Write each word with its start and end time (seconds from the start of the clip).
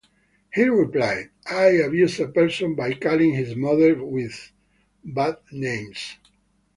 He 0.51 0.63
replied, 0.63 1.29
I 1.47 1.65
abused 1.73 2.19
a 2.19 2.27
person 2.27 2.73
by 2.73 2.95
calling 2.95 3.35
his 3.35 3.55
mother 3.55 4.03
with 4.03 4.51
bad 5.05 5.35
names. 5.51 6.17